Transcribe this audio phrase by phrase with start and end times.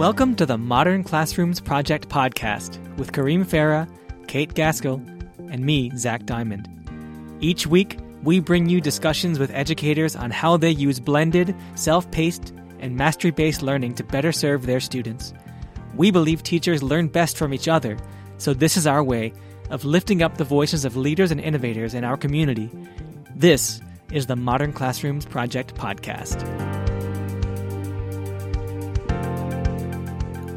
[0.00, 3.86] Welcome to the Modern Classrooms Project podcast with Kareem Farah,
[4.28, 4.96] Kate Gaskell,
[5.50, 6.70] and me, Zach Diamond.
[7.40, 12.54] Each week, we bring you discussions with educators on how they use blended, self paced,
[12.78, 15.34] and mastery based learning to better serve their students.
[15.94, 17.98] We believe teachers learn best from each other,
[18.38, 19.34] so this is our way
[19.68, 22.70] of lifting up the voices of leaders and innovators in our community.
[23.36, 26.69] This is the Modern Classrooms Project podcast.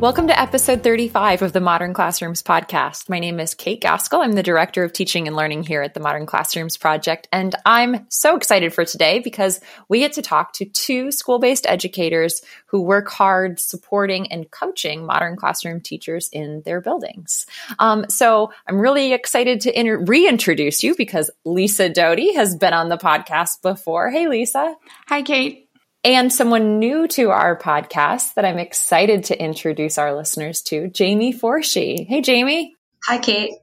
[0.03, 3.07] Welcome to episode 35 of the Modern Classrooms podcast.
[3.07, 4.19] My name is Kate Gaskell.
[4.19, 7.29] I'm the Director of Teaching and Learning here at the Modern Classrooms Project.
[7.31, 11.65] And I'm so excited for today because we get to talk to two school based
[11.65, 17.45] educators who work hard supporting and coaching modern classroom teachers in their buildings.
[17.79, 22.89] Um, so I'm really excited to inter- reintroduce you because Lisa Doty has been on
[22.89, 24.09] the podcast before.
[24.09, 24.75] Hey, Lisa.
[25.07, 25.62] Hi, Kate
[26.03, 31.33] and someone new to our podcast that I'm excited to introduce our listeners to, Jamie
[31.33, 32.05] Forshee.
[32.05, 32.75] Hey, Jamie.
[33.05, 33.53] Hi, Kate.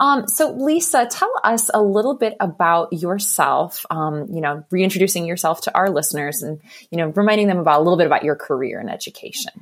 [0.00, 3.84] Um, so, Lisa, tell us a little bit about yourself.
[3.90, 6.60] Um, you know, reintroducing yourself to our listeners, and
[6.90, 9.52] you know, reminding them about a little bit about your career in education.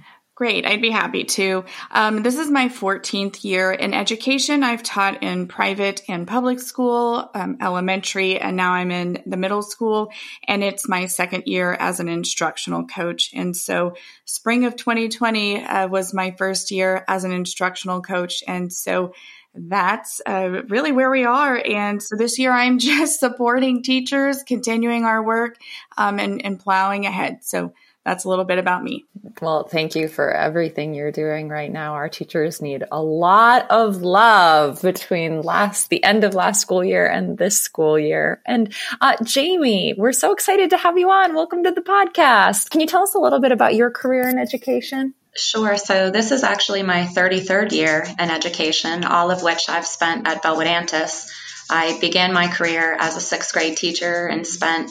[0.42, 1.64] Great, I'd be happy to.
[1.92, 4.64] Um, this is my 14th year in education.
[4.64, 9.62] I've taught in private and public school, um, elementary, and now I'm in the middle
[9.62, 10.10] school.
[10.48, 13.30] And it's my second year as an instructional coach.
[13.32, 18.42] And so, spring of 2020 uh, was my first year as an instructional coach.
[18.48, 19.14] And so,
[19.54, 21.62] that's uh, really where we are.
[21.64, 25.56] And so this year I'm just supporting teachers, continuing our work,
[25.96, 27.44] um, and, and plowing ahead.
[27.44, 29.04] So that's a little bit about me.
[29.40, 31.94] Well, thank you for everything you're doing right now.
[31.94, 37.06] Our teachers need a lot of love between last the end of last school year
[37.06, 38.40] and this school year.
[38.44, 41.34] And uh, Jamie, we're so excited to have you on.
[41.34, 42.70] Welcome to the podcast.
[42.70, 45.14] Can you tell us a little bit about your career in education?
[45.34, 45.76] Sure.
[45.76, 50.42] So this is actually my 33rd year in education, all of which I've spent at
[50.42, 51.32] Bellwood Antis.
[51.70, 54.90] I began my career as a sixth grade teacher and spent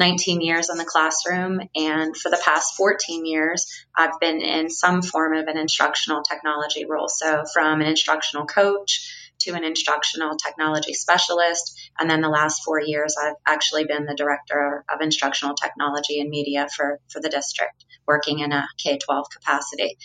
[0.00, 1.60] 19 years in the classroom.
[1.76, 6.86] And for the past 14 years, I've been in some form of an instructional technology
[6.86, 7.08] role.
[7.08, 11.78] So from an instructional coach to an instructional technology specialist.
[11.98, 16.30] And then the last four years, I've actually been the director of instructional technology and
[16.30, 19.96] media for, for the district, working in a K 12 capacity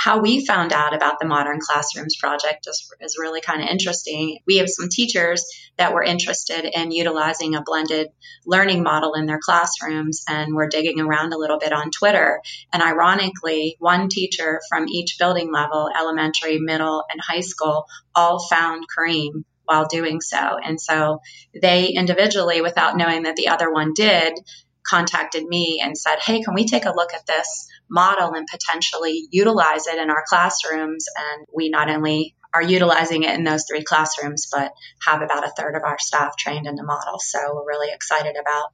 [0.00, 4.38] how we found out about the Modern Classrooms project is, is really kind of interesting.
[4.46, 5.44] We have some teachers
[5.76, 8.08] that were interested in utilizing a blended
[8.46, 12.40] learning model in their classrooms, and we're digging around a little bit on Twitter.
[12.72, 17.84] And ironically, one teacher from each building level, elementary, middle, and high school,
[18.20, 20.36] all found Kareem while doing so.
[20.36, 21.20] And so
[21.60, 24.34] they individually, without knowing that the other one did,
[24.82, 29.26] contacted me and said, Hey, can we take a look at this model and potentially
[29.30, 31.06] utilize it in our classrooms?
[31.16, 34.72] And we not only are utilizing it in those three classrooms, but
[35.06, 37.20] have about a third of our staff trained in the model.
[37.20, 38.72] So we're really excited about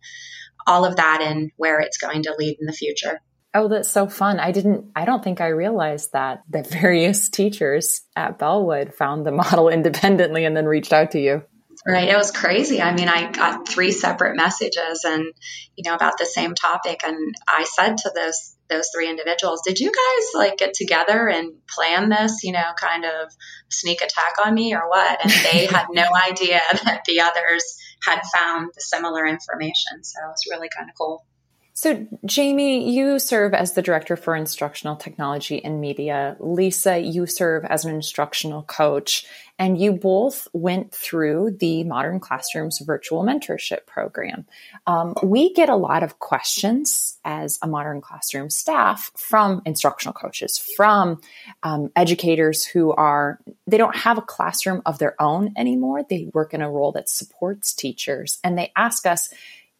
[0.66, 3.20] all of that and where it's going to lead in the future.
[3.56, 4.38] Oh, that's so fun.
[4.38, 9.32] I didn't, I don't think I realized that the various teachers at Bellwood found the
[9.32, 11.42] model independently and then reached out to you.
[11.86, 12.08] Right.
[12.08, 12.82] It was crazy.
[12.82, 15.24] I mean, I got three separate messages and,
[15.76, 17.02] you know, about the same topic.
[17.04, 21.52] And I said to those, those three individuals, did you guys like get together and
[21.68, 23.30] plan this, you know, kind of
[23.68, 25.20] sneak attack on me or what?
[25.22, 30.02] And they had no idea that the others had found the similar information.
[30.02, 31.24] So it was really kind of cool.
[31.78, 36.34] So, Jamie, you serve as the Director for Instructional Technology and Media.
[36.40, 39.26] Lisa, you serve as an instructional coach,
[39.58, 44.46] and you both went through the Modern Classrooms Virtual Mentorship Program.
[44.86, 50.56] Um, we get a lot of questions as a Modern Classroom staff from instructional coaches,
[50.78, 51.20] from
[51.62, 56.04] um, educators who are, they don't have a classroom of their own anymore.
[56.08, 59.28] They work in a role that supports teachers, and they ask us,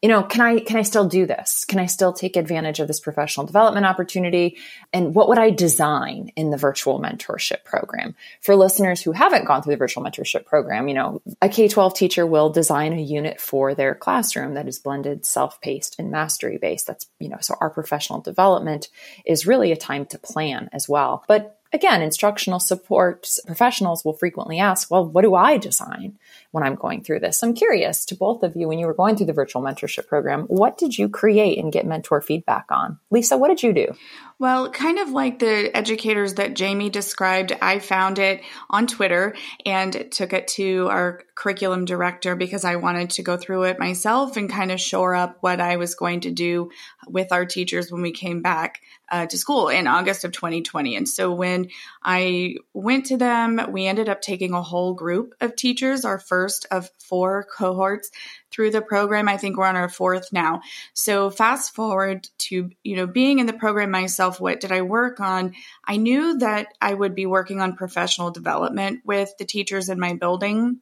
[0.02, 1.64] you know, can I can I still do this?
[1.64, 4.58] Can I still take advantage of this professional development opportunity?
[4.92, 8.14] And what would I design in the virtual mentorship program?
[8.42, 12.26] For listeners who haven't gone through the virtual mentorship program, you know, a K-12 teacher
[12.26, 16.86] will design a unit for their classroom that is blended, self-paced, and mastery based.
[16.86, 18.88] That's, you know, so our professional development
[19.24, 21.24] is really a time to plan as well.
[21.26, 26.18] But again, instructional support professionals will frequently ask, well, what do I design
[26.50, 27.42] when I'm going through this?
[27.42, 30.42] I'm curious to both of you, when you were going through the virtual mentorship program,
[30.44, 32.98] what did you create and get mentor feedback on?
[33.10, 33.94] Lisa, what did you do?
[34.38, 39.34] Well, kind of like the educators that Jamie described, I found it on Twitter
[39.64, 44.36] and took it to our curriculum director because I wanted to go through it myself
[44.36, 46.70] and kind of shore up what I was going to do
[47.06, 48.80] with our teachers when we came back
[49.10, 50.96] uh, to school in August of 2020.
[50.96, 51.68] And so when
[52.02, 56.66] I went to them, we ended up taking a whole group of teachers, our first
[56.70, 58.10] of four cohorts
[58.50, 59.28] through the program.
[59.28, 60.62] I think we're on our fourth now.
[60.94, 65.20] So fast forward to, you know, being in the program myself, what did I work
[65.20, 65.54] on?
[65.84, 70.14] I knew that I would be working on professional development with the teachers in my
[70.14, 70.80] building.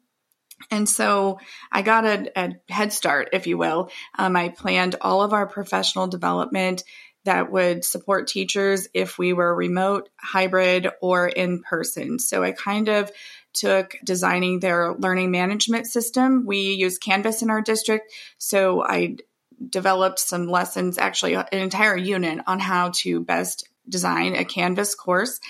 [0.71, 1.39] And so
[1.71, 3.91] I got a, a head start, if you will.
[4.17, 6.85] Um, I planned all of our professional development
[7.25, 12.19] that would support teachers if we were remote, hybrid, or in person.
[12.19, 13.11] So I kind of
[13.55, 16.45] took designing their learning management system.
[16.45, 18.13] We use Canvas in our district.
[18.37, 19.17] So I
[19.71, 25.41] developed some lessons, actually, an entire unit on how to best design a Canvas course,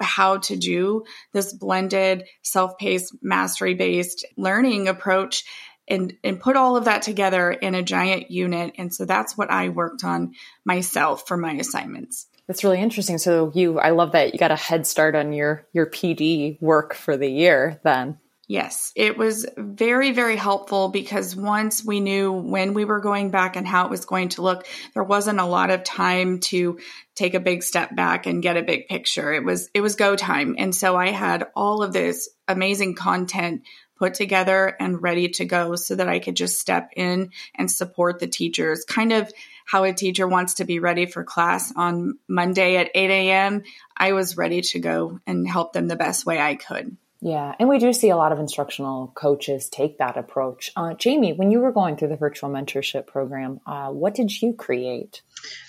[0.00, 5.44] how to do this blended, self paced, mastery based learning approach.
[5.88, 8.74] And, and put all of that together in a giant unit.
[8.76, 10.32] And so that's what I worked on
[10.64, 12.26] myself for my assignments.
[12.46, 13.18] That's really interesting.
[13.18, 16.94] So you, I love that you got a head start on your your PD work
[16.94, 17.80] for the year.
[17.82, 23.30] Then, yes, it was very very helpful because once we knew when we were going
[23.30, 26.78] back and how it was going to look, there wasn't a lot of time to
[27.14, 29.32] take a big step back and get a big picture.
[29.32, 33.62] It was it was go time, and so I had all of this amazing content
[33.98, 38.18] put together and ready to go so that I could just step in and support
[38.20, 38.84] the teachers.
[38.84, 39.32] Kind of
[39.64, 43.62] how a teacher wants to be ready for class on Monday at 8 a.m.,
[43.96, 46.96] I was ready to go and help them the best way I could.
[47.26, 50.70] Yeah, and we do see a lot of instructional coaches take that approach.
[50.76, 54.52] Uh, Jamie, when you were going through the virtual mentorship program, uh, what did you
[54.52, 55.22] create?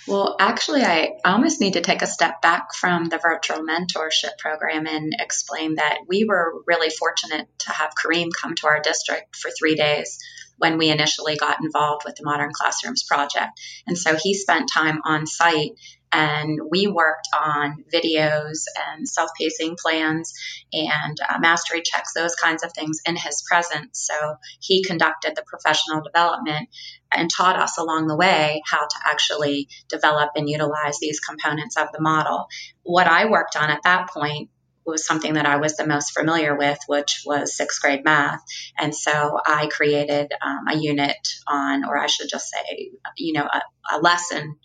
[0.07, 4.85] Well, actually, I almost need to take a step back from the virtual mentorship program
[4.85, 9.49] and explain that we were really fortunate to have Kareem come to our district for
[9.49, 10.19] three days
[10.57, 13.59] when we initially got involved with the Modern Classrooms project.
[13.87, 15.71] And so he spent time on site
[16.11, 20.33] and we worked on videos and self pacing plans
[20.71, 24.07] and uh, mastery checks, those kinds of things in his presence.
[24.11, 26.69] So he conducted the professional development
[27.11, 31.87] and taught us along the way how to actually develop and utilize these components of
[31.91, 32.47] the model.
[32.83, 34.49] What I worked on at that point
[34.85, 38.41] was something that I was the most familiar with, which was sixth grade math.
[38.77, 43.45] And so I created um, a unit on, or I should just say, you know,
[43.45, 43.61] a,
[43.91, 44.55] a lesson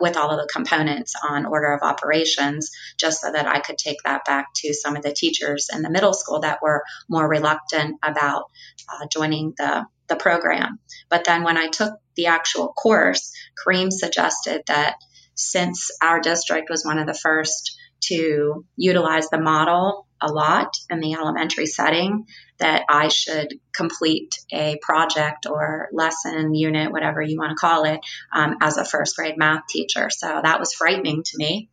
[0.00, 3.98] with all of the components on order of operations, just so that I could take
[4.04, 7.96] that back to some of the teachers in the middle school that were more reluctant
[8.02, 8.44] about
[8.88, 10.78] uh, joining the, the program.
[11.08, 13.32] But then when I took the actual course,
[13.64, 14.96] Kareem suggested that
[15.34, 17.78] since our district was one of the first
[18.08, 22.26] to utilize the model a lot in the elementary setting
[22.58, 28.00] that I should complete a project or lesson unit, whatever you want to call it,
[28.32, 30.08] um, as a first grade math teacher.
[30.10, 31.68] So that was frightening to me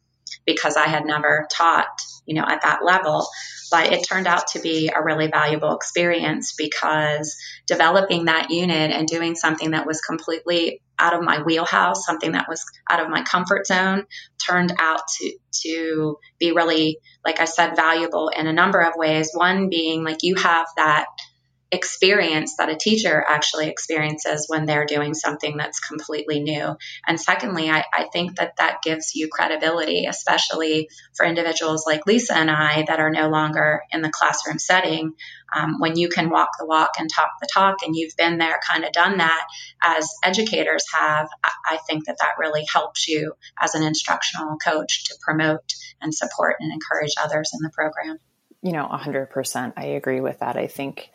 [0.45, 3.27] because I had never taught, you know, at that level.
[3.69, 7.37] But it turned out to be a really valuable experience because
[7.67, 12.47] developing that unit and doing something that was completely out of my wheelhouse, something that
[12.47, 14.05] was out of my comfort zone,
[14.45, 15.33] turned out to,
[15.63, 19.31] to be really, like I said, valuable in a number of ways.
[19.33, 21.05] One being like you have that
[21.71, 26.75] experience that a teacher actually experiences when they're doing something that's completely new.
[27.07, 32.35] And secondly, I, I, think that that gives you credibility, especially for individuals like Lisa
[32.35, 35.13] and I that are no longer in the classroom setting.
[35.55, 38.59] Um, when you can walk the walk and talk the talk, and you've been there,
[38.69, 39.45] kind of done that
[39.81, 45.05] as educators have, I, I think that that really helps you as an instructional coach
[45.05, 48.17] to promote and support and encourage others in the program.
[48.61, 49.73] You know, 100%.
[49.77, 50.55] I agree with that.
[50.55, 51.09] I think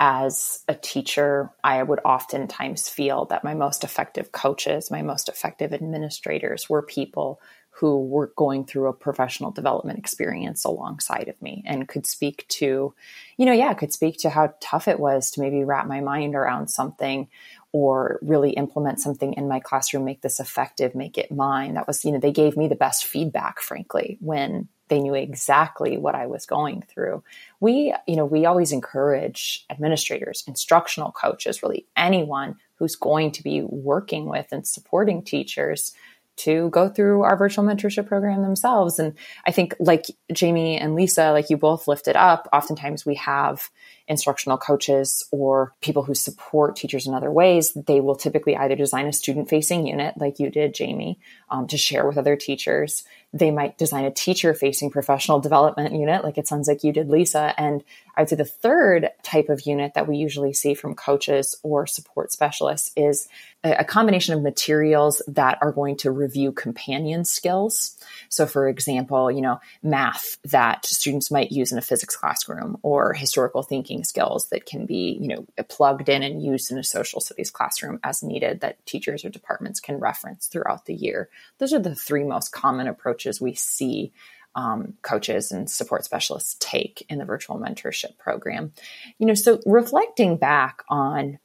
[0.00, 5.72] as a teacher, I would oftentimes feel that my most effective coaches, my most effective
[5.72, 7.40] administrators were people
[7.70, 12.92] who were going through a professional development experience alongside of me and could speak to,
[13.36, 16.34] you know, yeah, could speak to how tough it was to maybe wrap my mind
[16.34, 17.28] around something
[17.70, 21.74] or really implement something in my classroom, make this effective, make it mine.
[21.74, 25.98] That was, you know, they gave me the best feedback, frankly, when they knew exactly
[25.98, 27.22] what I was going through.
[27.60, 33.62] We, you know, we always encourage administrators, instructional coaches, really anyone who's going to be
[33.62, 35.92] working with and supporting teachers
[36.38, 38.98] to go through our virtual mentorship program themselves.
[38.98, 39.14] And
[39.44, 43.68] I think, like Jamie and Lisa, like you both lifted up, oftentimes we have
[44.06, 49.06] instructional coaches or people who support teachers in other ways, they will typically either design
[49.06, 51.18] a student facing unit like you did, Jamie,
[51.50, 53.04] um, to share with other teachers.
[53.32, 57.10] They might design a teacher facing professional development unit, like it sounds like you did,
[57.10, 57.54] Lisa.
[57.58, 57.84] And
[58.18, 61.86] I would say the third type of unit that we usually see from coaches or
[61.86, 63.28] support specialists is
[63.62, 67.96] a combination of materials that are going to review companion skills.
[68.28, 73.12] So, for example, you know, math that students might use in a physics classroom or
[73.14, 77.20] historical thinking skills that can be, you know, plugged in and used in a social
[77.20, 81.28] studies classroom as needed that teachers or departments can reference throughout the year.
[81.58, 84.12] Those are the three most common approaches we see
[84.58, 88.72] um, coaches and support specialists take in the virtual mentorship program.
[89.18, 91.38] You know, so reflecting back on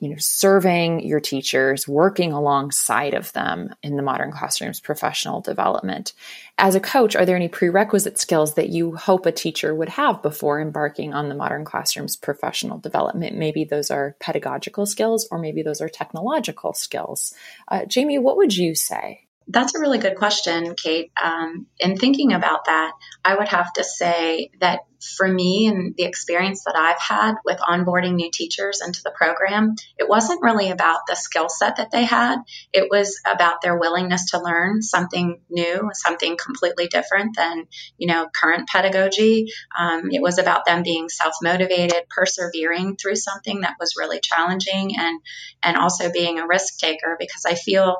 [0.00, 6.12] you know, serving your teachers, working alongside of them in the modern classroom's professional development.
[6.56, 10.22] As a coach, are there any prerequisite skills that you hope a teacher would have
[10.22, 13.36] before embarking on the modern classroom's professional development?
[13.36, 17.34] Maybe those are pedagogical skills, or maybe those are technological skills.
[17.66, 19.27] Uh, Jamie, what would you say?
[19.50, 21.10] That's a really good question, Kate.
[21.22, 22.92] Um, in thinking about that,
[23.24, 24.80] I would have to say that
[25.16, 29.74] for me and the experience that I've had with onboarding new teachers into the program,
[29.96, 32.38] it wasn't really about the skill set that they had.
[32.72, 38.28] It was about their willingness to learn something new, something completely different than, you know,
[38.34, 39.46] current pedagogy.
[39.78, 45.20] Um, it was about them being self-motivated, persevering through something that was really challenging and,
[45.62, 47.96] and also being a risk taker because I feel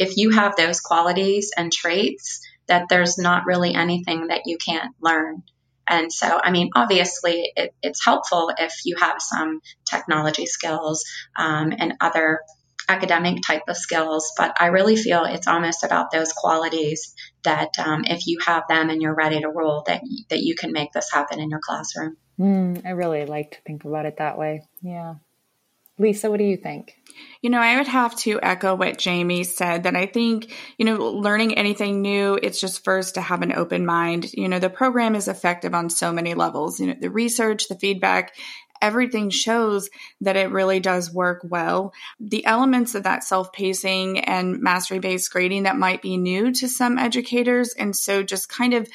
[0.00, 4.94] if you have those qualities and traits, that there's not really anything that you can't
[5.00, 5.42] learn.
[5.86, 11.04] And so, I mean, obviously, it, it's helpful if you have some technology skills
[11.36, 12.40] um, and other
[12.88, 17.14] academic type of skills, but I really feel it's almost about those qualities
[17.44, 20.72] that um, if you have them and you're ready to roll, that that you can
[20.72, 22.16] make this happen in your classroom.
[22.38, 24.62] Mm, I really like to think about it that way.
[24.82, 25.16] Yeah.
[26.00, 26.96] Lisa, what do you think?
[27.42, 30.96] You know, I would have to echo what Jamie said that I think, you know,
[31.10, 34.32] learning anything new, it's just first to have an open mind.
[34.32, 36.80] You know, the program is effective on so many levels.
[36.80, 38.34] You know, the research, the feedback,
[38.80, 39.90] everything shows
[40.22, 41.92] that it really does work well.
[42.18, 46.68] The elements of that self pacing and mastery based grading that might be new to
[46.68, 47.74] some educators.
[47.74, 48.88] And so just kind of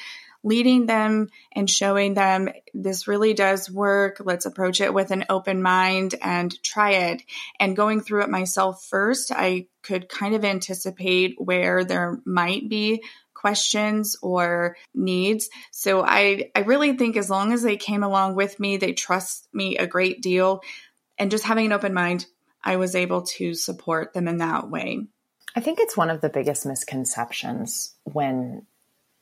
[0.46, 4.22] leading them and showing them this really does work.
[4.24, 7.22] Let's approach it with an open mind and try it.
[7.58, 13.02] And going through it myself first, I could kind of anticipate where there might be
[13.34, 15.50] questions or needs.
[15.72, 19.48] So I, I really think as long as they came along with me, they trust
[19.52, 20.60] me a great deal.
[21.18, 22.24] And just having an open mind,
[22.62, 25.06] I was able to support them in that way.
[25.56, 28.66] I think it's one of the biggest misconceptions when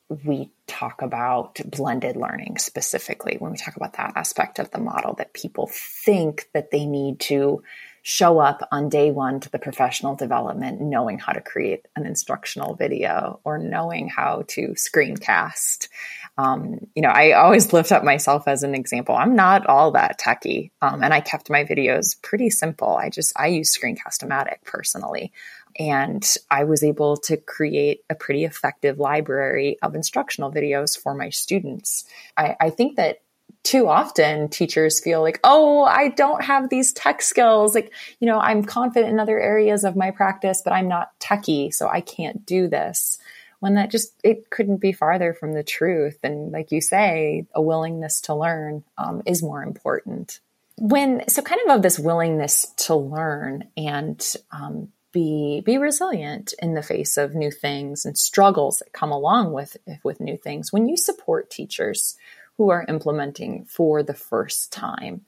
[0.09, 5.15] we talk about blended learning specifically when we talk about that aspect of the model
[5.15, 7.63] that people think that they need to
[8.07, 12.75] show up on day one to the professional development knowing how to create an instructional
[12.75, 15.89] video or knowing how to screencast.
[16.37, 19.15] Um, you know i always lift up myself as an example.
[19.15, 22.95] I'm not all that techy um, and i kept my videos pretty simple.
[22.95, 25.33] I just i use screencast-o-matic personally
[25.79, 31.31] and I was able to create a pretty effective library of instructional videos for my
[31.31, 32.05] students.
[32.37, 33.21] I, I think that
[33.63, 37.75] too often teachers feel like, oh, I don't have these tech skills.
[37.75, 41.73] Like, you know, I'm confident in other areas of my practice, but I'm not techie,
[41.73, 43.19] so I can't do this.
[43.61, 46.19] When that just, it couldn't be farther from the truth.
[46.23, 50.41] And like you say, a willingness to learn um, is more important.
[50.77, 56.75] When, so kind of of this willingness to learn and um, be be resilient in
[56.75, 60.75] the face of new things and struggles that come along with with new things.
[60.75, 62.19] When you support teachers
[62.59, 65.23] who are implementing for the first time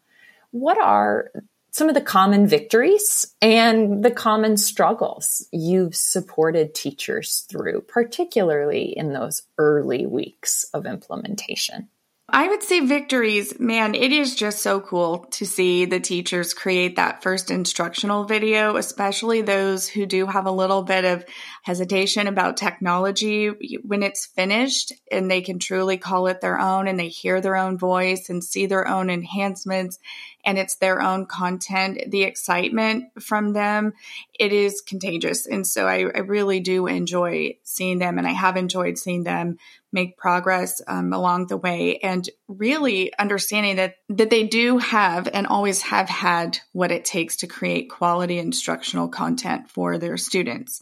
[0.50, 1.31] what are
[1.71, 9.12] some of the common victories and the common struggles you've supported teachers through particularly in
[9.12, 11.88] those early weeks of implementation
[12.28, 16.97] I would say victories, man, it is just so cool to see the teachers create
[16.97, 21.25] that first instructional video, especially those who do have a little bit of
[21.62, 23.47] hesitation about technology.
[23.85, 27.56] When it's finished and they can truly call it their own and they hear their
[27.56, 30.00] own voice and see their own enhancements
[30.47, 33.93] and it's their own content, the excitement from them,
[34.38, 35.45] it is contagious.
[35.45, 39.59] And so I, I really do enjoy seeing them and I have enjoyed seeing them
[39.93, 45.47] make progress um, along the way and really understanding that that they do have and
[45.47, 50.81] always have had what it takes to create quality instructional content for their students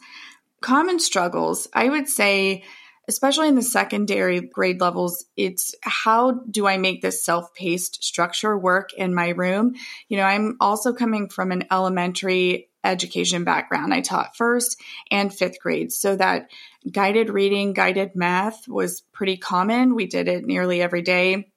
[0.60, 2.64] common struggles i would say
[3.08, 8.56] especially in the secondary grade levels, it's how do I make this self paced structure
[8.56, 9.74] work in my room?
[10.08, 13.94] You know, I'm also coming from an elementary education background.
[13.94, 14.80] I taught first
[15.10, 16.50] and fifth grade, so that
[16.90, 19.94] guided reading, guided math was pretty common.
[19.94, 21.50] We did it nearly every day.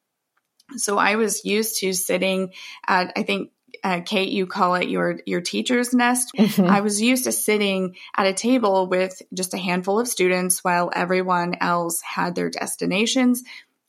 [0.76, 2.54] So I was used to sitting
[2.86, 3.52] at, I think,
[3.84, 6.32] uh, Kate, you call it your your teacher's nest.
[6.38, 6.66] Mm-hmm.
[6.66, 10.92] I was used to sitting at a table with just a handful of students while
[10.94, 13.44] everyone else had their destinations.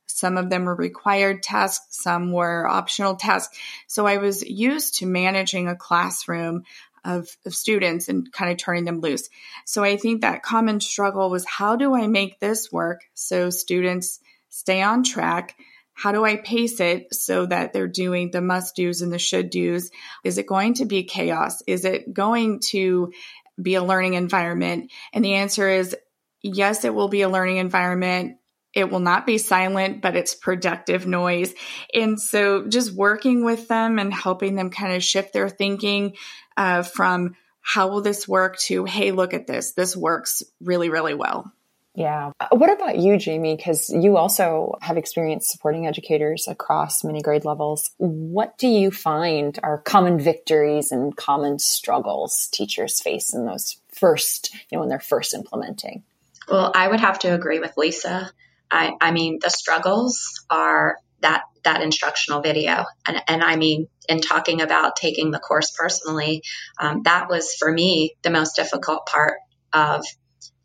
[0.07, 3.57] Some of them were required tasks, some were optional tasks.
[3.87, 6.65] So I was used to managing a classroom
[7.05, 9.29] of, of students and kind of turning them loose.
[9.65, 14.21] So I think that common struggle was how do I make this work so students
[14.51, 15.55] stay on track?
[15.99, 19.51] How do I pace it so that they're doing the must do's and the should
[19.51, 19.91] do's?
[20.23, 21.61] Is it going to be chaos?
[21.67, 23.13] Is it going to
[23.61, 24.93] be a learning environment?
[25.13, 25.97] And the answer is
[26.41, 28.37] yes, it will be a learning environment.
[28.75, 31.53] It will not be silent, but it's productive noise.
[31.93, 36.15] And so just working with them and helping them kind of shift their thinking
[36.57, 39.73] uh, from how will this work to, hey, look at this.
[39.73, 41.53] This works really, really well.
[41.99, 42.31] Yeah.
[42.39, 43.57] Uh, what about you, Jamie?
[43.57, 47.91] Because you also have experience supporting educators across many grade levels.
[47.97, 54.55] What do you find are common victories and common struggles teachers face in those first,
[54.55, 56.05] you know, when they're first implementing?
[56.49, 58.31] Well, I would have to agree with Lisa.
[58.71, 64.21] I, I mean, the struggles are that that instructional video, and, and I mean, in
[64.21, 66.45] talking about taking the course personally,
[66.79, 69.39] um, that was for me the most difficult part
[69.73, 70.05] of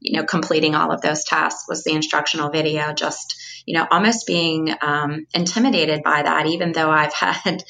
[0.03, 2.93] you know, completing all of those tasks was the instructional video.
[2.93, 7.63] Just, you know, almost being um, intimidated by that, even though I've had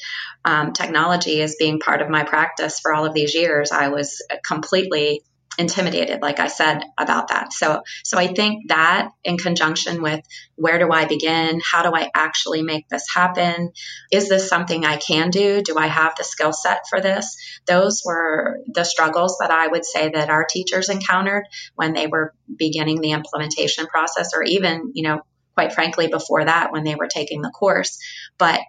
[0.44, 4.20] um, technology as being part of my practice for all of these years, I was
[4.44, 5.22] completely
[5.58, 7.52] intimidated like i said about that.
[7.52, 10.20] So so i think that in conjunction with
[10.56, 11.60] where do i begin?
[11.64, 13.72] How do i actually make this happen?
[14.10, 15.62] Is this something i can do?
[15.62, 17.36] Do i have the skill set for this?
[17.66, 21.44] Those were the struggles that i would say that our teachers encountered
[21.74, 25.20] when they were beginning the implementation process or even you know
[25.54, 27.98] quite frankly before that when they were taking the course.
[28.38, 28.60] But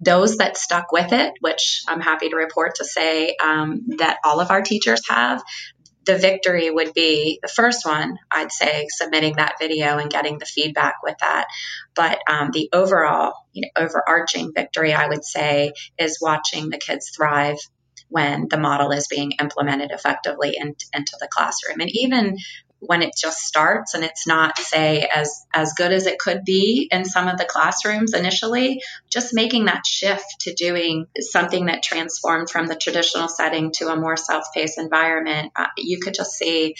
[0.00, 4.40] those that stuck with it, which I'm happy to report to say um, that all
[4.40, 5.42] of our teachers have,
[6.04, 10.46] the victory would be the first one, I'd say, submitting that video and getting the
[10.46, 11.46] feedback with that.
[11.94, 17.10] But um, the overall, you know, overarching victory, I would say, is watching the kids
[17.14, 17.56] thrive
[18.08, 21.80] when the model is being implemented effectively in, into the classroom.
[21.80, 22.36] And even
[22.86, 26.88] when it just starts and it's not say as as good as it could be
[26.90, 32.50] in some of the classrooms initially just making that shift to doing something that transformed
[32.50, 36.74] from the traditional setting to a more self-paced environment uh, you could just see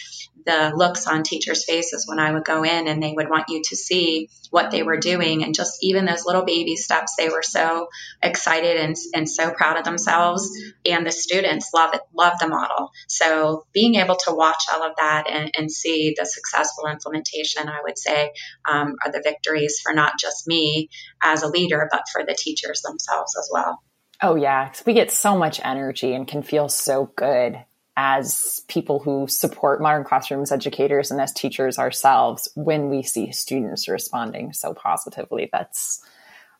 [0.44, 3.62] the looks on teachers faces when i would go in and they would want you
[3.64, 7.42] to see what they were doing and just even those little baby steps they were
[7.42, 7.88] so
[8.22, 10.50] excited and, and so proud of themselves
[10.84, 14.96] and the students love it love the model so being able to watch all of
[14.96, 18.32] that and, and see the successful implementation, I would say,
[18.68, 20.88] um, are the victories for not just me
[21.22, 23.80] as a leader, but for the teachers themselves as well.
[24.22, 24.72] Oh, yeah.
[24.86, 27.58] We get so much energy and can feel so good
[27.96, 33.88] as people who support modern classrooms educators and as teachers ourselves when we see students
[33.88, 35.48] responding so positively.
[35.52, 36.04] That's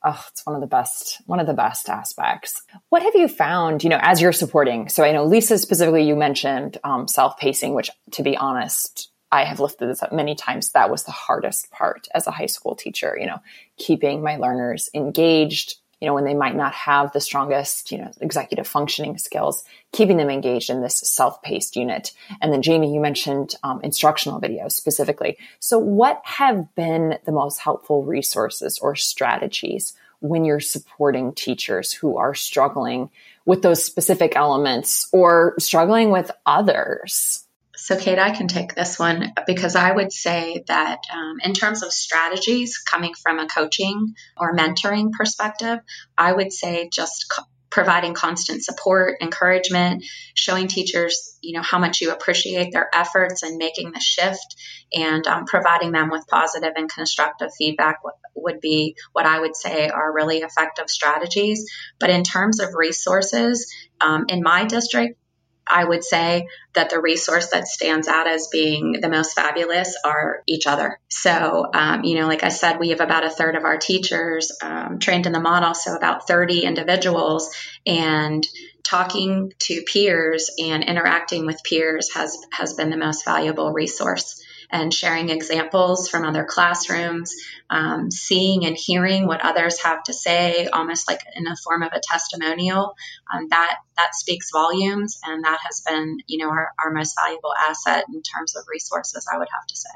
[0.05, 2.62] oh, it's one of the best, one of the best aspects.
[2.90, 4.88] What have you found, you know, as you're supporting?
[4.88, 9.59] So I know Lisa specifically, you mentioned um, self-pacing, which to be honest, I have
[9.59, 10.70] lifted this up many times.
[10.73, 13.38] That was the hardest part as a high school teacher, you know,
[13.79, 18.11] keeping my learners engaged, you know, when they might not have the strongest, you know,
[18.21, 22.12] executive functioning skills, keeping them engaged in this self-paced unit.
[22.43, 25.38] And then Jamie, you mentioned um, instructional videos specifically.
[25.61, 32.19] So what have been the most helpful resources or strategies when you're supporting teachers who
[32.19, 33.09] are struggling
[33.47, 37.43] with those specific elements or struggling with others?
[37.85, 41.83] So, Kate, I can take this one because I would say that um, in terms
[41.83, 45.81] of strategies coming from a coaching or mentoring perspective,
[46.16, 52.01] I would say just co- providing constant support, encouragement, showing teachers, you know, how much
[52.01, 54.57] you appreciate their efforts and making the shift,
[54.94, 57.99] and um, providing them with positive and constructive feedback
[58.35, 61.70] would be what I would say are really effective strategies.
[62.01, 63.70] But in terms of resources,
[64.01, 65.18] um, in my district,
[65.66, 70.42] I would say that the resource that stands out as being the most fabulous are
[70.46, 71.00] each other.
[71.09, 74.53] So, um, you know, like I said, we have about a third of our teachers
[74.62, 77.55] um, trained in the model, so about 30 individuals,
[77.87, 78.46] and
[78.85, 84.43] talking to peers and interacting with peers has has been the most valuable resource.
[84.74, 87.32] And sharing examples from other classrooms,
[87.70, 91.92] um, seeing and hearing what others have to say, almost like in a form of
[91.92, 92.96] a testimonial.
[93.32, 97.54] Um, that that speaks volumes, and that has been, you know, our, our most valuable
[97.56, 99.26] asset in terms of resources.
[99.32, 99.88] I would have to say.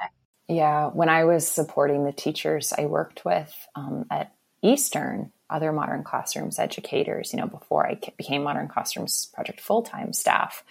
[0.47, 6.05] Yeah, when I was supporting the teachers I worked with um, at Eastern, other modern
[6.05, 10.63] classrooms educators, you know, before I became Modern Classrooms Project full time staff,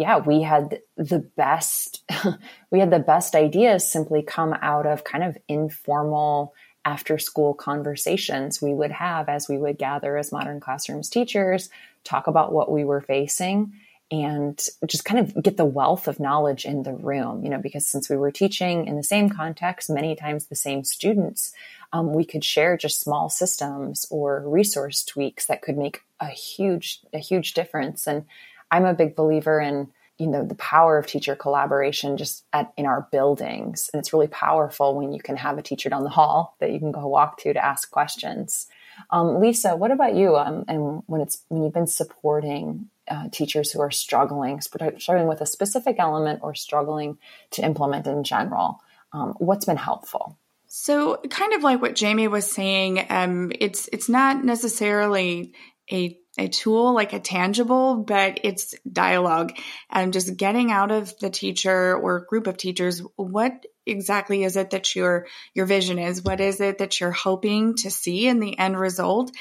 [0.00, 2.02] yeah, we had the best,
[2.70, 6.54] we had the best ideas simply come out of kind of informal
[6.86, 11.68] after school conversations we would have as we would gather as modern classrooms teachers,
[12.02, 13.74] talk about what we were facing
[14.10, 17.86] and just kind of get the wealth of knowledge in the room, you know, because
[17.86, 21.52] since we were teaching in the same context, many times the same students,
[21.92, 27.00] um, we could share just small systems or resource tweaks that could make a huge,
[27.12, 28.06] a huge difference.
[28.06, 28.24] And
[28.70, 29.88] I'm a big believer in
[30.20, 33.88] you know the power of teacher collaboration just at, in our buildings.
[33.92, 36.78] And it's really powerful when you can have a teacher down the hall that you
[36.78, 38.68] can go walk to to ask questions.
[39.10, 40.36] Um, lisa what about you?
[40.36, 45.40] Um, and when it's when you've been supporting uh, teachers who are struggling struggling with
[45.40, 47.18] a specific element or struggling
[47.52, 48.80] to implement in general
[49.12, 50.38] um, what's been helpful?
[50.68, 55.54] So kind of like what jamie was saying um, it's it's not necessarily
[55.90, 59.52] a a tool like a tangible but it's dialogue.
[59.90, 64.70] And just getting out of the teacher or group of teachers what exactly is it
[64.70, 66.22] that your your vision is?
[66.22, 69.32] What is it that you're hoping to see in the end result?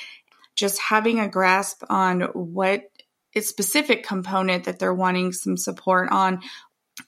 [0.55, 2.83] Just having a grasp on what
[3.39, 6.41] specific component that they're wanting some support on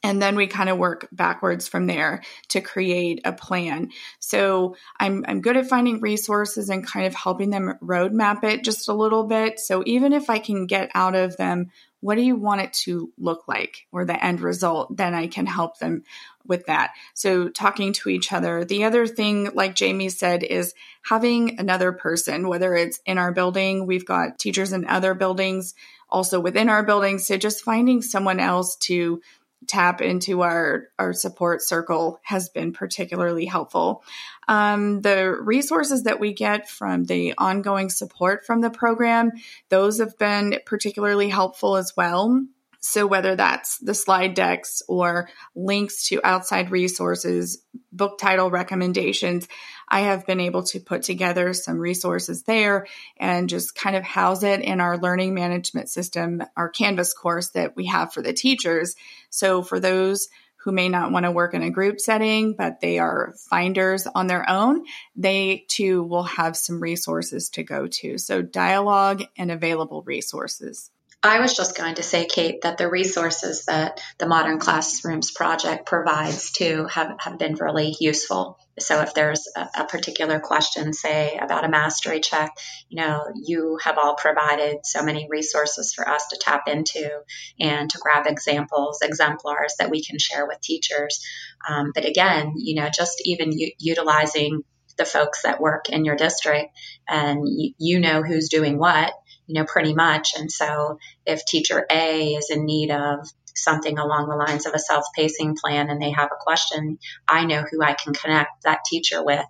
[0.03, 3.91] and then we kind of work backwards from there to create a plan.
[4.19, 8.89] So I'm, I'm good at finding resources and kind of helping them roadmap it just
[8.89, 9.59] a little bit.
[9.59, 13.11] So even if I can get out of them, what do you want it to
[13.19, 14.97] look like or the end result?
[14.97, 16.03] Then I can help them
[16.47, 16.91] with that.
[17.13, 18.65] So talking to each other.
[18.65, 23.85] The other thing, like Jamie said, is having another person, whether it's in our building,
[23.85, 25.75] we've got teachers in other buildings,
[26.09, 27.19] also within our building.
[27.19, 29.21] So just finding someone else to
[29.67, 34.03] tap into our our support circle has been particularly helpful.
[34.47, 39.31] Um, the resources that we get from the ongoing support from the program,
[39.69, 42.43] those have been particularly helpful as well.
[42.83, 49.47] So, whether that's the slide decks or links to outside resources, book title recommendations,
[49.87, 54.41] I have been able to put together some resources there and just kind of house
[54.41, 58.95] it in our learning management system, our Canvas course that we have for the teachers.
[59.29, 60.29] So, for those
[60.63, 64.25] who may not want to work in a group setting, but they are finders on
[64.25, 68.17] their own, they too will have some resources to go to.
[68.17, 70.89] So, dialogue and available resources.
[71.23, 75.85] I was just going to say, Kate, that the resources that the Modern Classrooms Project
[75.85, 78.57] provides too have, have been really useful.
[78.79, 82.57] So if there's a, a, particular question, say about a mastery check,
[82.89, 87.11] you know, you have all provided so many resources for us to tap into
[87.59, 91.23] and to grab examples, exemplars that we can share with teachers.
[91.69, 94.63] Um, but again, you know, just even u- utilizing
[94.97, 97.43] the folks that work in your district and
[97.77, 99.13] you know who's doing what
[99.51, 100.29] you know, pretty much.
[100.37, 104.79] And so if teacher A is in need of something along the lines of a
[104.79, 108.85] self pacing plan and they have a question, I know who I can connect that
[108.85, 109.45] teacher with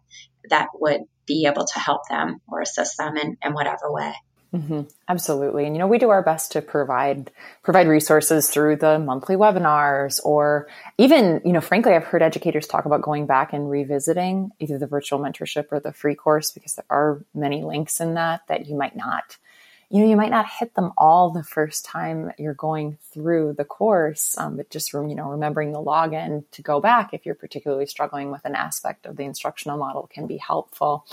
[0.49, 4.13] that would be able to help them or assist them in, in whatever way.
[4.55, 4.81] Mm-hmm.
[5.07, 7.31] Absolutely, and you know we do our best to provide
[7.63, 12.85] provide resources through the monthly webinars, or even you know, frankly, I've heard educators talk
[12.85, 16.85] about going back and revisiting either the virtual mentorship or the free course because there
[16.89, 19.37] are many links in that that you might not
[19.91, 23.65] you know, you might not hit them all the first time you're going through the
[23.65, 27.85] course, um, but just, you know, remembering the login to go back if you're particularly
[27.85, 31.05] struggling with an aspect of the instructional model can be helpful.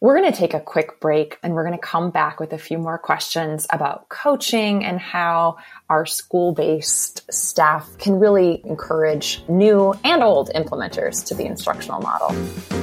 [0.00, 2.58] We're going to take a quick break and we're going to come back with a
[2.58, 5.58] few more questions about coaching and how
[5.90, 12.81] our school based staff can really encourage new and old implementers to the instructional model.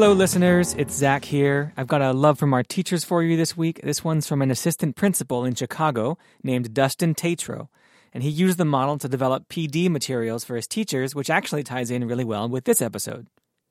[0.00, 0.72] Hello, listeners.
[0.78, 1.74] It's Zach here.
[1.76, 3.82] I've got a love from our teachers for you this week.
[3.82, 7.68] This one's from an assistant principal in Chicago named Dustin Tatro.
[8.14, 11.90] And he used the model to develop PD materials for his teachers, which actually ties
[11.90, 13.26] in really well with this episode.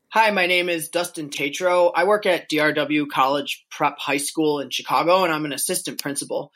[0.09, 1.87] Hi, my name is Dustin Tatro.
[1.95, 6.51] I work at DRW College Prep High School in Chicago, and I'm an assistant principal.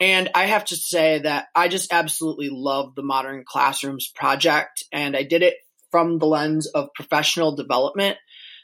[0.00, 5.14] And I have to say that I just absolutely love the Modern Classrooms project, and
[5.14, 5.56] I did it
[5.90, 8.16] from the lens of professional development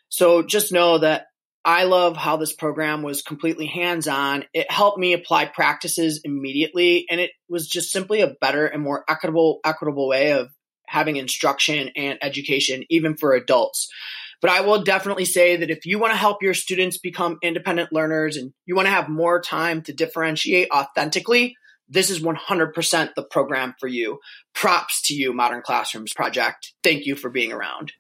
[0.09, 1.27] so just know that
[1.65, 4.45] I love how this program was completely hands on.
[4.55, 9.05] It helped me apply practices immediately, and it was just simply a better and more
[9.09, 10.49] equitable, equitable way of
[10.87, 13.89] having instruction and education, even for adults.
[14.41, 17.93] But I will definitely say that if you want to help your students become independent
[17.93, 21.57] learners and you want to have more time to differentiate authentically,
[21.89, 24.21] this is 100% the program for you.
[24.55, 26.75] Props to you, Modern Classrooms Project.
[26.85, 27.93] Thank you for being around.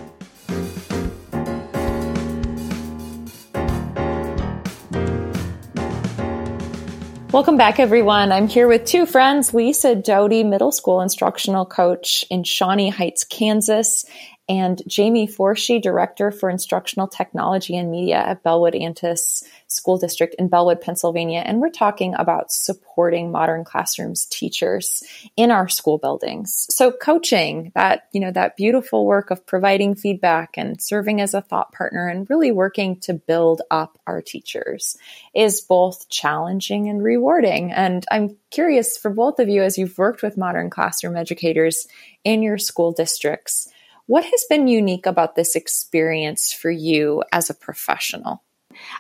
[7.35, 8.31] Welcome back, everyone.
[8.31, 14.05] I'm here with two friends, Lisa Doty, middle school instructional coach in Shawnee Heights, Kansas,
[14.49, 20.49] and Jamie Forshee, Director for Instructional Technology and Media at Bellwood Antis School District in
[20.49, 21.43] Bellwood, Pennsylvania.
[21.45, 25.03] And we're talking about supporting modern classrooms teachers
[25.37, 26.67] in our school buildings.
[26.69, 31.41] So coaching, that, you know, that beautiful work of providing feedback and serving as a
[31.41, 34.99] thought partner and really working to build up our teachers
[35.35, 37.73] is both challenging and rewarding.
[37.73, 41.89] And I'm curious for both of you as you've worked with modern classroom educators
[42.25, 43.71] in your school districts
[44.07, 48.43] what has been unique about this experience for you as a professional?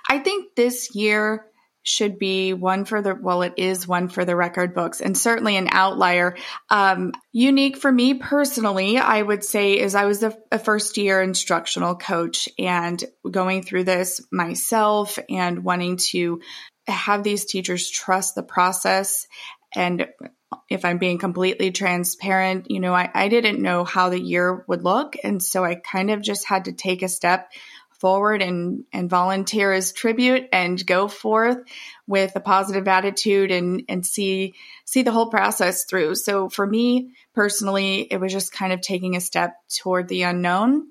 [0.09, 1.47] I think this year
[1.85, 5.57] should be one for the well it is one for the record books and certainly
[5.57, 6.35] an outlier
[6.71, 11.21] um, unique for me personally i would say is i was a, a, first year
[11.21, 16.41] instructional coach and going through this myself and wanting to
[16.87, 19.27] have these teachers trust the process
[19.75, 20.09] and
[20.69, 24.85] if I'm being completely transparent, you know, I, I didn't know how the year would
[24.85, 25.17] look.
[25.23, 27.53] And so I kind of just had to take a step
[28.01, 31.59] forward and, and volunteer as tribute and go forth
[32.07, 36.15] with a positive attitude and, and see, see the whole process through.
[36.15, 40.89] So for me personally, it was just kind of taking a step toward the unknown.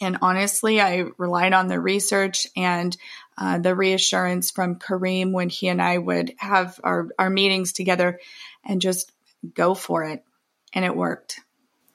[0.00, 2.96] And honestly, I relied on the research and
[3.36, 8.20] uh, the reassurance from Kareem when he and I would have our, our meetings together
[8.68, 9.10] and just
[9.54, 10.22] go for it.
[10.74, 11.40] And it worked.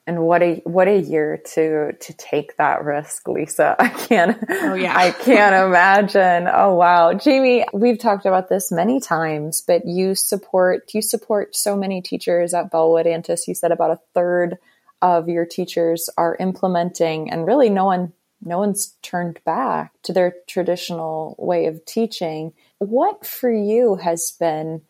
[0.06, 3.74] And what a what a year to to take that risk, Lisa.
[3.78, 4.94] I can't oh, yeah.
[4.94, 6.46] I can't imagine.
[6.52, 7.14] Oh wow.
[7.14, 12.52] Jamie, we've talked about this many times, but you support you support so many teachers
[12.52, 13.48] at Bellwood Antis.
[13.48, 14.58] You said about a third
[15.00, 20.34] of your teachers are implementing and really no one no one's turned back to their
[20.46, 22.52] traditional way of teaching.
[22.78, 24.82] What for you has been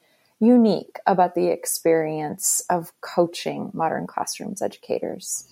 [0.44, 5.46] unique about the experience of coaching modern classrooms educators?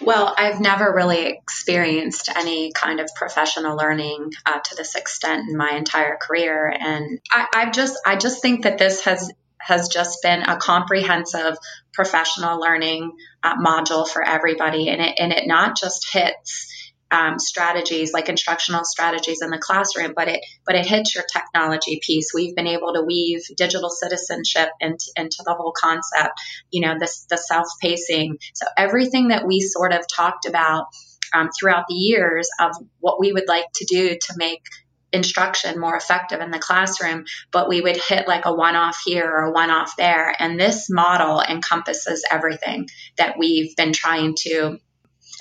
[0.00, 5.56] Well, I've never really experienced any kind of professional learning uh, to this extent in
[5.56, 10.22] my entire career, and I, I just I just think that this has has just
[10.22, 11.56] been a comprehensive
[11.92, 16.72] professional learning uh, module for everybody, and it and it not just hits
[17.10, 22.00] um, strategies like instructional strategies in the classroom, but it but it hits your technology
[22.02, 22.32] piece.
[22.34, 26.34] We've been able to weave digital citizenship into, into the whole concept.
[26.70, 28.38] You know, this the self pacing.
[28.54, 30.86] So everything that we sort of talked about
[31.32, 34.62] um, throughout the years of what we would like to do to make
[35.10, 39.26] instruction more effective in the classroom, but we would hit like a one off here
[39.26, 40.34] or a one off there.
[40.38, 44.78] And this model encompasses everything that we've been trying to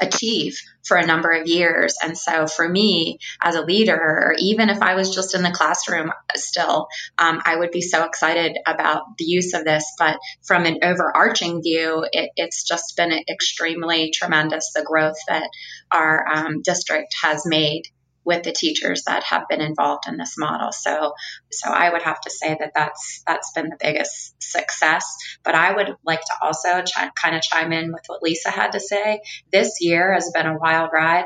[0.02, 1.96] achieve for a number of years.
[2.02, 5.52] And so for me as a leader, or even if I was just in the
[5.52, 9.84] classroom still, um, I would be so excited about the use of this.
[9.98, 15.50] But from an overarching view, it, it's just been extremely tremendous the growth that
[15.92, 17.84] our um, district has made
[18.28, 20.74] with the teachers that have been involved in this model.
[20.74, 21.14] So,
[21.50, 25.06] so I would have to say that that's that's been the biggest success.
[25.44, 28.74] But I would like to also ch- kind of chime in with what Lisa had
[28.74, 29.22] to say.
[29.50, 31.26] This year has been a wild ride,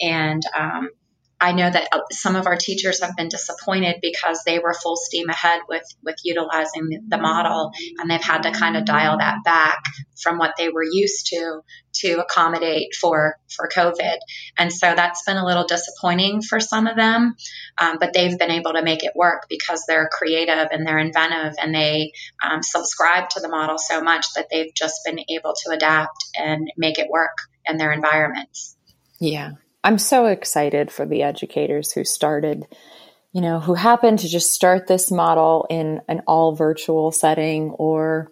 [0.00, 0.90] and um,
[1.40, 4.96] I know that uh, some of our teachers have been disappointed because they were full
[4.96, 9.38] steam ahead with with utilizing the model, and they've had to kind of dial that
[9.44, 9.82] back
[10.22, 14.18] from what they were used to to accommodate for for COVID.
[14.58, 17.34] And so that's been a little disappointing for some of them,
[17.78, 21.54] um, but they've been able to make it work because they're creative and they're inventive
[21.60, 22.12] and they
[22.44, 26.70] um, subscribe to the model so much that they've just been able to adapt and
[26.76, 28.76] make it work in their environments.
[29.18, 32.66] Yeah, I'm so excited for the educators who started,
[33.32, 38.30] you know, who happened to just start this model in an all virtual setting or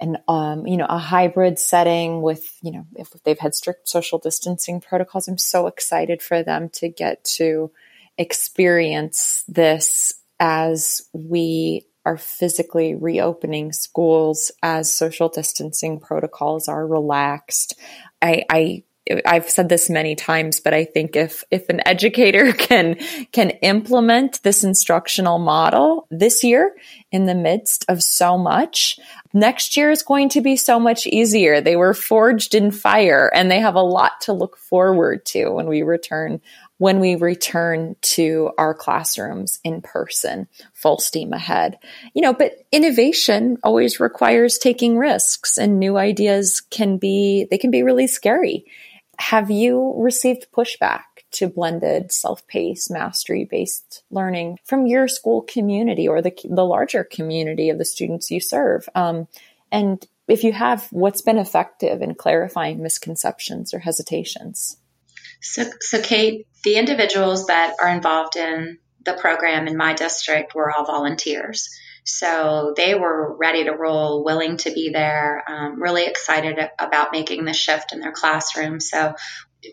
[0.00, 4.18] an um, you know a hybrid setting with you know if they've had strict social
[4.18, 5.28] distancing protocols.
[5.28, 7.72] I'm so excited for them to get to
[8.16, 17.78] experience this as we are physically reopening schools as social distancing protocols are relaxed.
[18.22, 18.84] I i
[19.24, 22.96] I've said this many times, but I think if if an educator can
[23.32, 26.74] can implement this instructional model this year
[27.10, 28.98] in the midst of so much,
[29.32, 31.60] next year is going to be so much easier.
[31.60, 35.66] They were forged in fire and they have a lot to look forward to when
[35.66, 36.40] we return
[36.78, 41.78] when we return to our classrooms in person, full steam ahead.
[42.14, 47.72] You know, but innovation always requires taking risks and new ideas can be, they can
[47.72, 48.64] be really scary.
[49.18, 51.02] Have you received pushback
[51.32, 57.78] to blended self-paced mastery-based learning from your school community or the, the larger community of
[57.78, 58.88] the students you serve?
[58.94, 59.26] Um,
[59.72, 64.76] and if you have, what's been effective in clarifying misconceptions or hesitations?
[65.40, 70.70] So, so Kate, the individuals that are involved in the program in my district were
[70.70, 71.68] all volunteers.
[72.08, 77.44] So they were ready to roll, willing to be there, um, really excited about making
[77.44, 78.80] the shift in their classroom.
[78.80, 79.14] So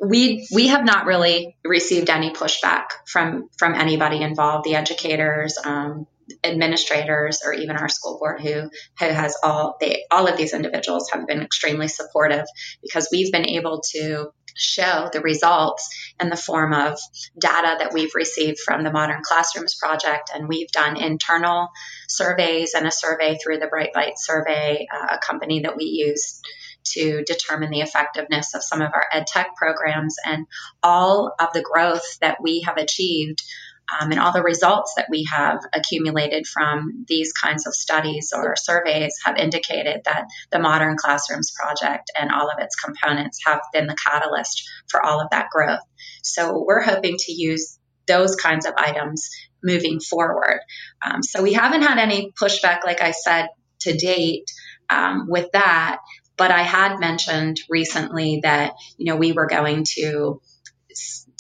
[0.06, 6.08] we we have not really received any pushback from from anybody involved, the educators, um,
[6.44, 8.70] administrators, or even our school board, who
[9.00, 12.46] who has all they all of these individuals have been extremely supportive
[12.82, 15.90] because we've been able to show the results
[16.20, 16.98] in the form of
[17.38, 20.32] data that we've received from the Modern Classrooms Project.
[20.34, 21.70] And we've done internal
[22.08, 26.42] surveys and a survey through the Bright Light Survey, uh, a company that we use
[26.86, 30.46] to determine the effectiveness of some of our ed tech programs and
[30.84, 33.44] all of the growth that we have achieved
[33.90, 38.56] um, and all the results that we have accumulated from these kinds of studies or
[38.56, 43.88] surveys have indicated that the Modern Classrooms Project and all of its components have been
[43.88, 45.82] the catalyst for all of that growth.
[46.24, 49.30] So we're hoping to use those kinds of items
[49.64, 50.60] moving forward.
[51.04, 53.48] Um, so we haven't had any pushback, like I said,
[53.82, 54.52] to date
[54.90, 56.00] um, with that.
[56.38, 60.42] But I had mentioned recently that, you know, we were going to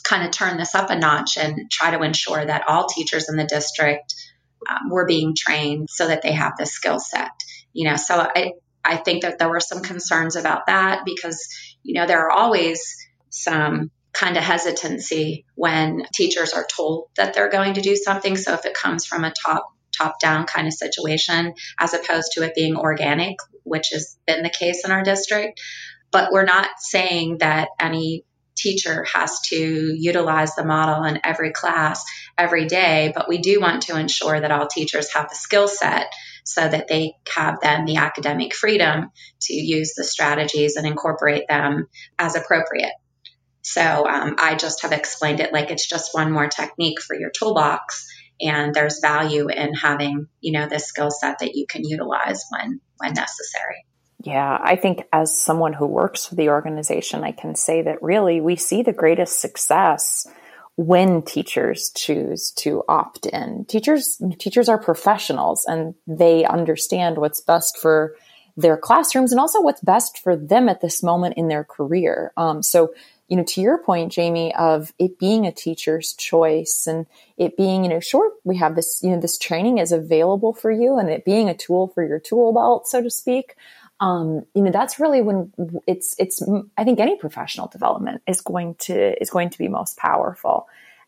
[0.08, 3.36] kind of turn this up a notch and try to ensure that all teachers in
[3.36, 4.14] the district
[4.70, 7.32] um, were being trained so that they have the skill set.
[7.74, 11.48] You know, so I, I think that there were some concerns about that because,
[11.84, 12.96] you know, there are always
[13.30, 18.38] some kind of hesitancy when teachers are told that they're going to do something.
[18.38, 22.44] So if it comes from a top top down kind of situation as opposed to
[22.44, 25.62] it being organic, which has been the case in our district.
[26.12, 28.24] But we're not saying that any
[28.56, 32.04] teacher has to utilize the model in every class
[32.38, 36.12] every day, but we do want to ensure that all teachers have the skill set
[36.44, 41.88] so that they have then the academic freedom to use the strategies and incorporate them
[42.20, 42.94] as appropriate.
[43.62, 47.32] So um, I just have explained it like it's just one more technique for your
[47.32, 48.08] toolbox,
[48.40, 52.80] and there's value in having you know this skill set that you can utilize when
[52.98, 53.86] when necessary.
[54.26, 58.42] Yeah, I think as someone who works for the organization, I can say that really
[58.42, 60.28] we see the greatest success
[60.78, 63.66] when teachers choose to opt in.
[63.66, 68.16] Teachers teachers are professionals and they understand what's best for
[68.58, 72.34] their classrooms and also what's best for them at this moment in their career.
[72.36, 72.96] Um, so,
[73.28, 77.06] you know, to your point, Jamie, of it being a teacher's choice and
[77.38, 80.72] it being, you know, sure, we have this, you know, this training is available for
[80.72, 83.56] you and it being a tool for your tool belt, so to speak
[84.00, 85.52] um, you know that's really when
[85.88, 86.44] it's it's
[86.78, 90.68] i think any professional development is going to is going to be most powerful.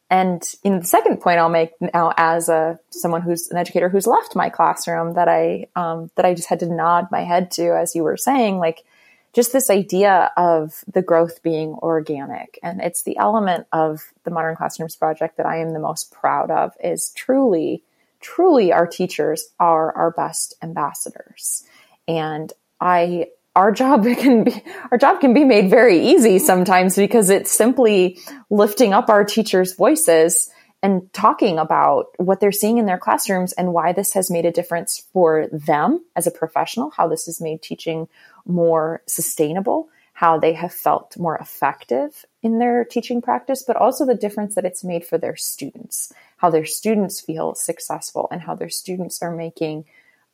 [0.09, 4.07] And know the second point i'll make now as a someone who's an educator who's
[4.07, 7.75] left my classroom that i um, that i just had to nod my head to
[7.75, 8.85] as you were saying like
[9.33, 12.57] just this idea of the growth being organic.
[12.63, 16.51] And it's the element of the modern classrooms project that i am the most proud
[16.51, 17.83] of is truly
[18.21, 21.65] truly our teachers are our best ambassadors.
[22.07, 27.29] And I our job can be our job can be made very easy sometimes because
[27.29, 30.49] it's simply lifting up our teachers' voices
[30.83, 34.51] and talking about what they're seeing in their classrooms and why this has made a
[34.51, 38.07] difference for them as a professional, how this has made teaching
[38.45, 44.15] more sustainable, how they have felt more effective in their teaching practice, but also the
[44.15, 48.69] difference that it's made for their students, how their students feel successful and how their
[48.69, 49.85] students are making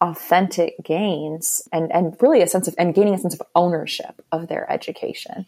[0.01, 4.47] authentic gains and, and really a sense of and gaining a sense of ownership of
[4.47, 5.45] their education.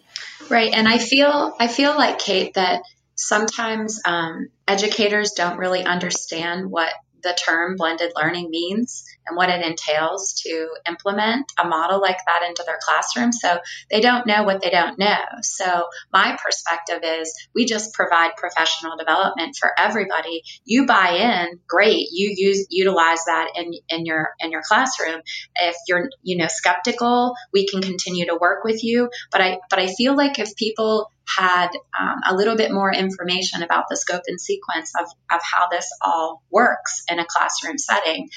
[0.49, 0.73] Right.
[0.73, 2.81] And i feel i feel like kate that
[3.15, 6.91] sometimes um, educators don't really understand what
[7.25, 12.43] the term blended learning means and what it entails to implement a model like that
[12.47, 13.31] into their classroom.
[13.31, 13.57] So
[13.89, 15.23] they don't know what they don't know.
[15.41, 20.43] So my perspective is we just provide professional development for everybody.
[20.65, 22.09] You buy in, great.
[22.11, 25.21] You use utilize that in in your in your classroom.
[25.55, 29.09] If you're you know skeptical, we can continue to work with you.
[29.31, 31.69] But I but I feel like if people had
[31.99, 35.89] um, a little bit more information about the scope and sequence of, of how this
[36.01, 38.29] all works in a classroom setting,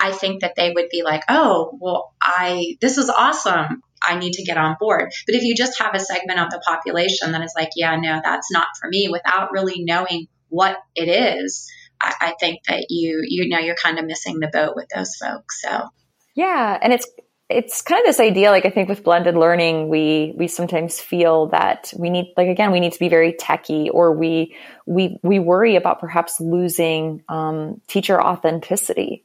[0.00, 3.82] I think that they would be like, oh, well, I, this is awesome.
[4.02, 5.10] I need to get on board.
[5.26, 8.20] But if you just have a segment of the population that is like, yeah, no,
[8.22, 11.70] that's not for me without really knowing what it is,
[12.00, 15.14] I, I think that you, you know, you're kind of missing the boat with those
[15.16, 15.62] folks.
[15.62, 15.88] So,
[16.34, 16.78] yeah.
[16.80, 17.08] And it's,
[17.48, 21.46] it's kind of this idea like i think with blended learning we we sometimes feel
[21.46, 25.38] that we need like again we need to be very techy or we we we
[25.38, 29.24] worry about perhaps losing um, teacher authenticity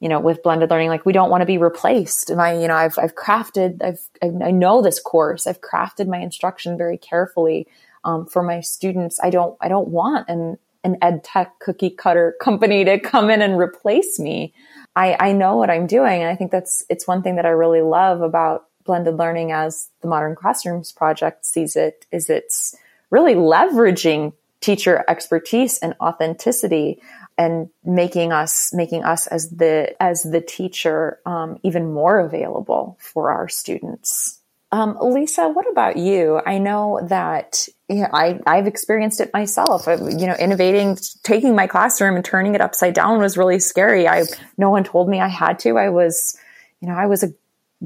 [0.00, 0.88] you know with blended learning.
[0.88, 2.30] Like we don't want to be replaced.
[2.30, 5.46] And i you know i've i've crafted i've i know this course.
[5.46, 7.66] I've crafted my instruction very carefully
[8.04, 9.18] um, for my students.
[9.22, 13.42] I don't i don't want an an ed tech cookie cutter company to come in
[13.42, 14.52] and replace me
[14.96, 16.22] I, I know what I'm doing.
[16.22, 19.90] And I think that's, it's one thing that I really love about blended learning as
[20.00, 22.74] the modern classrooms project sees it is it's
[23.10, 27.00] really leveraging teacher expertise and authenticity
[27.36, 33.30] and making us making us as the as the teacher um, even more available for
[33.30, 34.40] our students
[34.72, 36.40] um, Lisa, what about you?
[36.44, 39.86] I know that you know, I, I've experienced it myself.
[39.86, 44.08] I, you know, innovating, taking my classroom and turning it upside down was really scary.
[44.08, 44.24] I,
[44.58, 45.78] no one told me I had to.
[45.78, 46.36] I was,
[46.80, 47.32] you know, I was a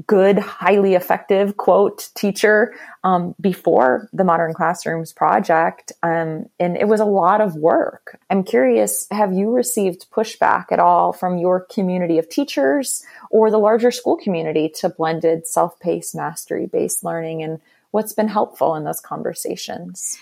[0.07, 2.73] good, highly effective quote teacher
[3.03, 8.19] um, before the Modern Classrooms project, um, and it was a lot of work.
[8.29, 13.59] I'm curious: Have you received pushback at all from your community of teachers or the
[13.59, 17.59] larger school community to blended self-paced mastery-based learning, and
[17.91, 20.17] what's been helpful in those conversations?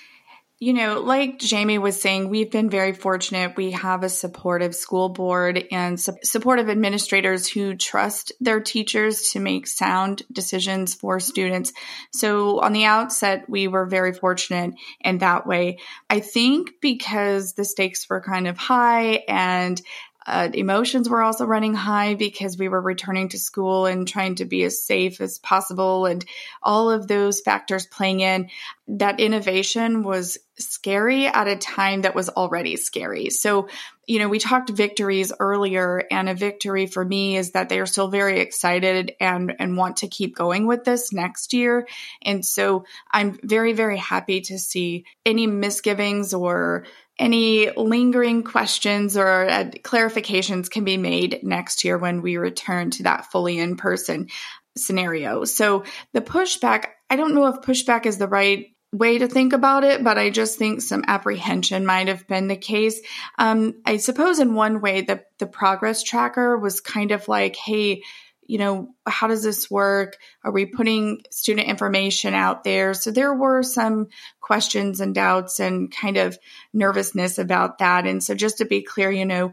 [0.62, 3.56] You know, like Jamie was saying, we've been very fortunate.
[3.56, 9.40] We have a supportive school board and su- supportive administrators who trust their teachers to
[9.40, 11.72] make sound decisions for students.
[12.12, 15.78] So on the outset, we were very fortunate in that way.
[16.10, 19.82] I think because the stakes were kind of high and
[20.28, 24.46] uh, emotions were also running high because we were returning to school and trying to
[24.46, 26.26] be as safe as possible, and
[26.62, 28.50] all of those factors playing in.
[28.88, 33.30] That innovation was scary at a time that was already scary.
[33.30, 33.70] So,
[34.08, 37.86] you know, we talked victories earlier, and a victory for me is that they are
[37.86, 41.88] still very excited and and want to keep going with this next year.
[42.22, 46.86] And so, I'm very very happy to see any misgivings or
[47.20, 53.04] any lingering questions or uh, clarifications can be made next year when we return to
[53.04, 54.30] that fully in person
[54.78, 55.44] scenario.
[55.44, 59.84] So the pushback, I don't know if pushback is the right way to think about
[59.84, 63.00] it, but I just think some apprehension might have been the case.
[63.38, 68.02] Um, I suppose in one way, the the progress tracker was kind of like, hey,
[68.50, 70.18] you know, how does this work?
[70.44, 72.96] Are we putting student information out there?
[72.96, 74.08] So there were some
[74.42, 76.36] questions and doubts and kind of
[76.74, 78.08] nervousness about that.
[78.08, 79.52] And so just to be clear, you know,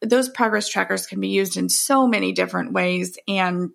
[0.00, 3.18] those progress trackers can be used in so many different ways.
[3.26, 3.70] And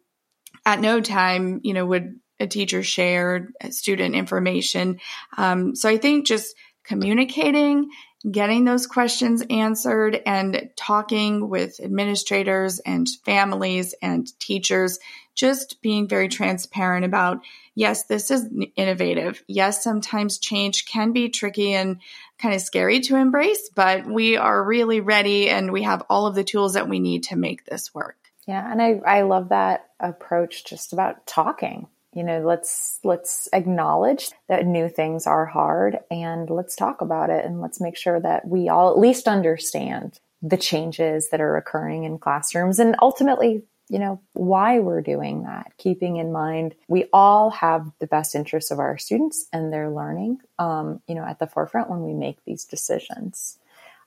[0.66, 5.02] at no time, you know, would a teacher share student information.
[5.38, 7.90] Um, so I think just communicating
[8.32, 15.00] getting those questions answered and talking with administrators and families and teachers,
[15.36, 17.42] just being very transparent about
[17.76, 19.44] yes, this is innovative.
[19.48, 21.98] Yes, sometimes change can be tricky and
[22.40, 26.36] kind of scary to embrace, but we are really ready and we have all of
[26.36, 28.18] the tools that we need to make this work.
[28.48, 34.32] Yeah, and I, I love that approach just about talking you know let's let's acknowledge
[34.48, 38.48] that new things are hard and let's talk about it and let's make sure that
[38.48, 44.00] we all at least understand the changes that are occurring in classrooms and ultimately you
[44.00, 48.80] know why we're doing that keeping in mind we all have the best interests of
[48.80, 52.66] our students and their learning um, you know at the forefront when we make these
[52.66, 53.60] decisions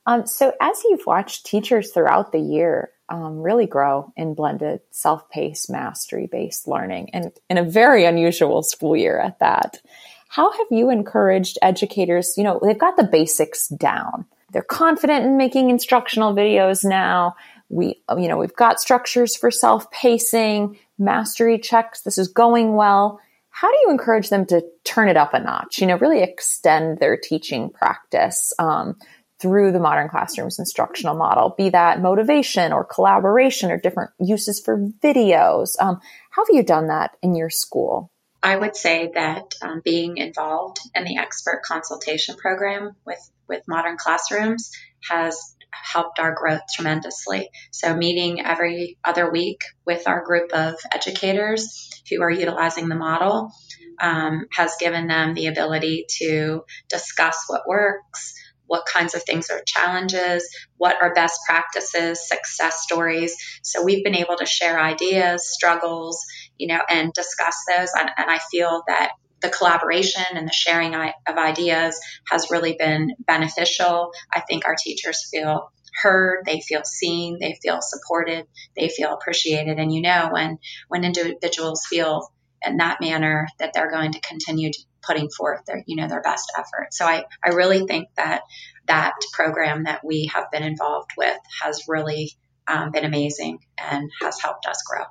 [0.09, 5.70] um, so as you've watched teachers throughout the year um, really grow in blended self-paced
[5.70, 9.80] mastery-based learning and in a very unusual school year at that.
[10.28, 12.34] How have you encouraged educators?
[12.36, 14.26] You know, they've got the basics down.
[14.52, 17.34] They're confident in making instructional videos now.
[17.70, 22.02] We, you know, we've got structures for self-pacing, mastery checks.
[22.02, 23.20] This is going well.
[23.50, 25.80] How do you encourage them to turn it up a notch?
[25.80, 28.96] You know, really extend their teaching practice um,
[29.41, 34.78] through the modern classrooms instructional model, be that motivation or collaboration or different uses for
[35.03, 35.70] videos.
[35.80, 38.11] Um, how have you done that in your school?
[38.43, 43.18] I would say that um, being involved in the expert consultation program with,
[43.49, 44.70] with modern classrooms
[45.09, 47.51] has helped our growth tremendously.
[47.70, 53.53] So, meeting every other week with our group of educators who are utilizing the model
[54.01, 58.34] um, has given them the ability to discuss what works,
[58.69, 63.35] what kinds of things are challenges, what are best practices, success stories.
[63.62, 66.25] So we've been able to share ideas, struggles,
[66.57, 67.89] you know, and discuss those.
[67.99, 71.99] And, and I feel that the collaboration and the sharing of ideas
[72.31, 74.11] has really been beneficial.
[74.33, 78.47] I think our teachers feel heard, they feel seen, they feel supported,
[78.77, 79.79] they feel appreciated.
[79.79, 80.59] And you know, when
[80.89, 85.82] when individuals feel in that manner that they're going to continue to putting forth their
[85.86, 86.92] you know their best effort.
[86.92, 88.42] So i i really think that
[88.86, 92.32] that program that we have been involved with has really
[92.66, 95.05] um, been amazing and has helped us grow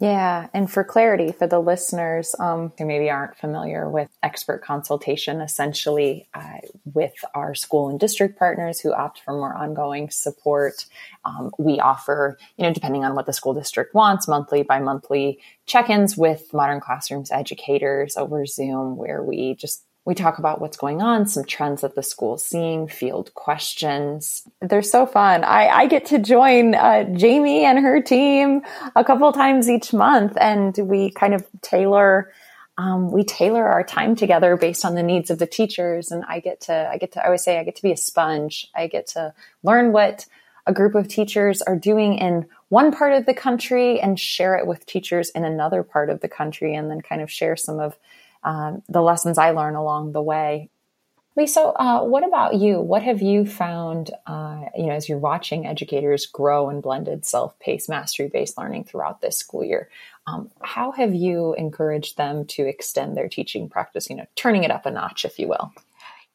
[0.00, 5.40] yeah, and for clarity for the listeners um, who maybe aren't familiar with expert consultation,
[5.40, 10.86] essentially uh, with our school and district partners who opt for more ongoing support,
[11.24, 15.40] um, we offer, you know, depending on what the school district wants, monthly by monthly
[15.66, 21.02] check-ins with modern classrooms educators over Zoom, where we just we talk about what's going
[21.02, 24.42] on, some trends that the school's seeing, field questions.
[24.62, 25.44] They're so fun.
[25.44, 28.62] I, I get to join uh, Jamie and her team
[28.96, 32.32] a couple times each month, and we kind of tailor.
[32.78, 36.40] Um, we tailor our time together based on the needs of the teachers, and I
[36.40, 36.88] get to.
[36.90, 37.22] I get to.
[37.22, 38.70] I always say I get to be a sponge.
[38.74, 40.24] I get to learn what
[40.66, 44.66] a group of teachers are doing in one part of the country and share it
[44.66, 47.98] with teachers in another part of the country, and then kind of share some of
[48.42, 50.70] um, the lessons I learn along the way.
[51.36, 52.80] Lisa, uh, what about you?
[52.80, 57.88] What have you found, uh, you know, as you're watching educators grow in blended self-paced
[57.88, 59.88] mastery-based learning throughout this school year?
[60.26, 64.72] Um, how have you encouraged them to extend their teaching practice, you know, turning it
[64.72, 65.72] up a notch, if you will?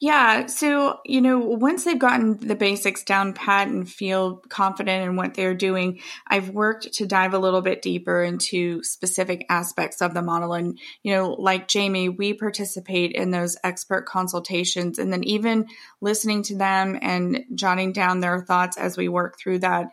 [0.04, 0.48] Yeah.
[0.48, 5.34] So, you know, once they've gotten the basics down pat and feel confident in what
[5.34, 10.22] they're doing, I've worked to dive a little bit deeper into specific aspects of the
[10.22, 10.56] model.
[10.56, 15.68] And, you know, like Jamie, we participate in those expert consultations and then even
[16.02, 19.86] listening to them and jotting down their thoughts as we work through that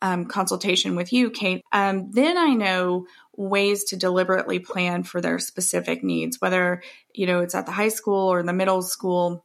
[0.00, 1.64] um, consultation with you, Kate.
[1.72, 3.06] Um, then I know
[3.36, 6.80] ways to deliberately plan for their specific needs, whether,
[7.12, 9.44] you know, it's at the high school or the middle school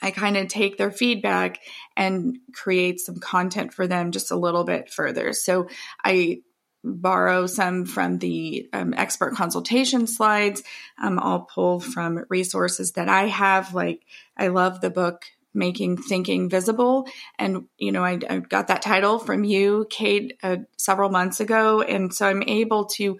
[0.00, 1.60] I kind of take their feedback
[1.96, 5.32] and create some content for them just a little bit further.
[5.32, 5.68] So
[6.04, 6.42] I
[6.84, 10.62] borrow some from the um, expert consultation slides.
[11.00, 13.74] Um, I'll pull from resources that I have.
[13.74, 14.02] Like
[14.36, 15.24] I love the book
[15.54, 17.06] making thinking visible
[17.38, 21.82] and you know I, I got that title from you kate uh, several months ago
[21.82, 23.18] and so i'm able to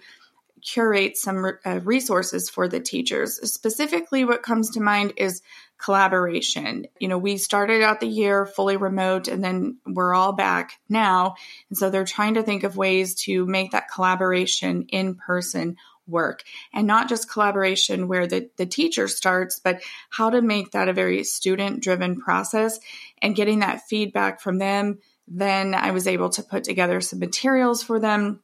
[0.63, 5.43] curate some uh, resources for the teachers specifically what comes to mind is
[5.77, 6.87] collaboration.
[6.99, 11.35] You know, we started out the year fully remote and then we're all back now.
[11.69, 15.75] And so they're trying to think of ways to make that collaboration in person
[16.07, 16.43] work
[16.73, 20.93] and not just collaboration where the, the teacher starts, but how to make that a
[20.93, 22.79] very student driven process
[23.21, 24.99] and getting that feedback from them.
[25.27, 28.41] Then I was able to put together some materials for them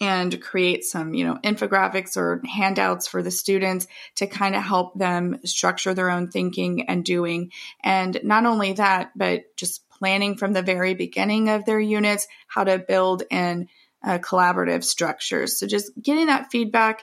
[0.00, 3.86] and create some, you know, infographics or handouts for the students
[4.16, 7.52] to kind of help them structure their own thinking and doing.
[7.82, 12.64] And not only that, but just planning from the very beginning of their units how
[12.64, 13.68] to build in
[14.04, 15.58] uh, collaborative structures.
[15.58, 17.02] So just getting that feedback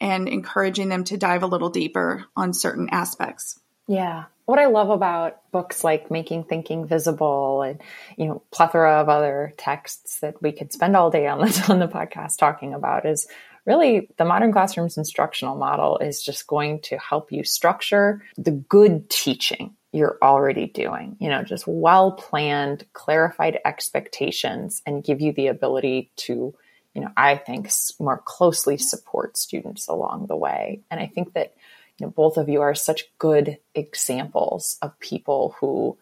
[0.00, 3.58] and encouraging them to dive a little deeper on certain aspects.
[3.92, 7.80] Yeah what I love about books like Making Thinking Visible and
[8.16, 11.78] you know plethora of other texts that we could spend all day on the on
[11.78, 13.26] the podcast talking about is
[13.64, 19.08] really the modern classrooms instructional model is just going to help you structure the good
[19.08, 21.16] teaching you're already doing.
[21.20, 26.54] You know, just well planned, clarified expectations and give you the ability to
[26.94, 30.82] you know, I think more closely support students along the way.
[30.90, 31.54] And I think that
[31.98, 35.96] you know, both of you are such good examples of people who,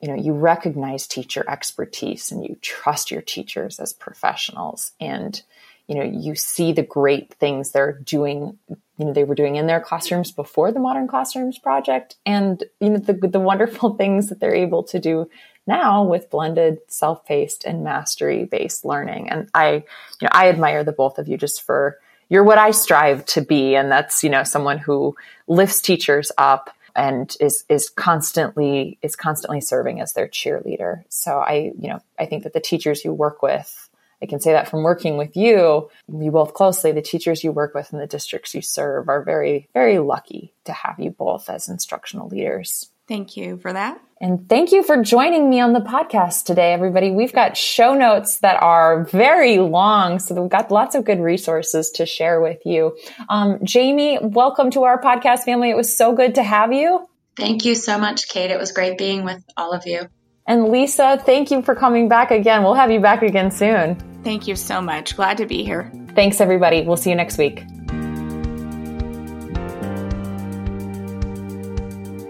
[0.00, 5.42] you know, you recognize teacher expertise and you trust your teachers as professionals and,
[5.86, 9.66] you know, you see the great things they're doing, you know, they were doing in
[9.66, 14.40] their classrooms before the Modern Classrooms project and, you know, the, the wonderful things that
[14.40, 15.28] they're able to do
[15.66, 19.30] now with blended self-paced and mastery based learning.
[19.30, 19.82] And I, you
[20.22, 21.98] know, I admire the both of you just for,
[22.30, 23.74] you're what I strive to be.
[23.74, 25.14] And that's, you know, someone who
[25.46, 31.04] lifts teachers up and is is constantly is constantly serving as their cheerleader.
[31.08, 33.90] So I, you know, I think that the teachers you work with
[34.22, 37.74] I can say that from working with you, you both closely, the teachers you work
[37.74, 41.68] with and the districts you serve are very, very lucky to have you both as
[41.68, 42.90] instructional leaders.
[43.10, 44.00] Thank you for that.
[44.20, 47.10] And thank you for joining me on the podcast today, everybody.
[47.10, 51.90] We've got show notes that are very long, so we've got lots of good resources
[51.96, 52.96] to share with you.
[53.28, 55.70] Um, Jamie, welcome to our podcast family.
[55.70, 57.08] It was so good to have you.
[57.36, 58.52] Thank you so much, Kate.
[58.52, 60.06] It was great being with all of you.
[60.46, 62.62] And Lisa, thank you for coming back again.
[62.62, 63.96] We'll have you back again soon.
[64.22, 65.16] Thank you so much.
[65.16, 65.90] Glad to be here.
[66.14, 66.82] Thanks, everybody.
[66.82, 67.64] We'll see you next week.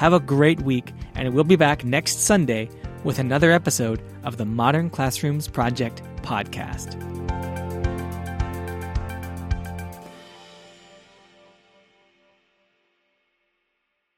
[0.00, 2.70] Have a great week, and we'll be back next Sunday
[3.04, 6.96] with another episode of the Modern Classrooms Project podcast.